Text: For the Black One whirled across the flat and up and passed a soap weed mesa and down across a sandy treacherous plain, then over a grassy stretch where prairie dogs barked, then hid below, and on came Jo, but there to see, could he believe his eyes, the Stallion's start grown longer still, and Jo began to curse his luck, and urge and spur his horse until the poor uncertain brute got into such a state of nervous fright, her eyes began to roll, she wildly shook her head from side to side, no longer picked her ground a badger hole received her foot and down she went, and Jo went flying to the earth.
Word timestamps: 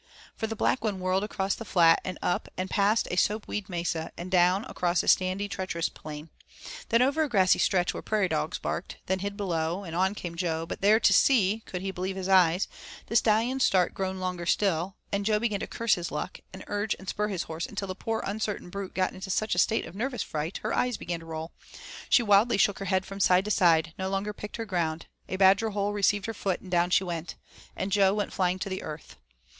For 0.35 0.47
the 0.47 0.55
Black 0.55 0.83
One 0.83 0.99
whirled 0.99 1.23
across 1.23 1.53
the 1.53 1.63
flat 1.63 2.01
and 2.03 2.17
up 2.23 2.49
and 2.57 2.71
passed 2.71 3.07
a 3.11 3.15
soap 3.15 3.47
weed 3.47 3.69
mesa 3.69 4.11
and 4.17 4.31
down 4.31 4.65
across 4.65 5.03
a 5.03 5.07
sandy 5.07 5.47
treacherous 5.47 5.89
plain, 5.89 6.31
then 6.89 7.03
over 7.03 7.21
a 7.21 7.29
grassy 7.29 7.59
stretch 7.59 7.93
where 7.93 8.01
prairie 8.01 8.27
dogs 8.27 8.57
barked, 8.57 8.97
then 9.05 9.19
hid 9.19 9.37
below, 9.37 9.83
and 9.83 9.95
on 9.95 10.15
came 10.15 10.33
Jo, 10.33 10.65
but 10.65 10.81
there 10.81 10.99
to 10.99 11.13
see, 11.13 11.61
could 11.67 11.83
he 11.83 11.91
believe 11.91 12.15
his 12.15 12.27
eyes, 12.27 12.67
the 13.05 13.15
Stallion's 13.15 13.63
start 13.63 13.93
grown 13.93 14.17
longer 14.17 14.47
still, 14.47 14.95
and 15.11 15.23
Jo 15.23 15.37
began 15.37 15.59
to 15.59 15.67
curse 15.67 15.93
his 15.93 16.09
luck, 16.11 16.39
and 16.51 16.63
urge 16.65 16.95
and 16.97 17.07
spur 17.07 17.27
his 17.27 17.43
horse 17.43 17.67
until 17.67 17.87
the 17.87 17.93
poor 17.93 18.23
uncertain 18.25 18.71
brute 18.71 18.95
got 18.95 19.13
into 19.13 19.29
such 19.29 19.53
a 19.53 19.59
state 19.59 19.85
of 19.85 19.93
nervous 19.95 20.23
fright, 20.23 20.61
her 20.63 20.73
eyes 20.73 20.97
began 20.97 21.19
to 21.19 21.27
roll, 21.27 21.51
she 22.09 22.23
wildly 22.23 22.57
shook 22.57 22.79
her 22.79 22.85
head 22.85 23.05
from 23.05 23.19
side 23.19 23.45
to 23.45 23.51
side, 23.51 23.93
no 23.99 24.09
longer 24.09 24.33
picked 24.33 24.57
her 24.57 24.65
ground 24.65 25.05
a 25.29 25.35
badger 25.35 25.69
hole 25.69 25.93
received 25.93 26.25
her 26.25 26.33
foot 26.33 26.59
and 26.59 26.71
down 26.71 26.89
she 26.89 27.03
went, 27.03 27.35
and 27.75 27.91
Jo 27.91 28.15
went 28.15 28.33
flying 28.33 28.57
to 28.57 28.67
the 28.69 28.81
earth. 28.81 29.15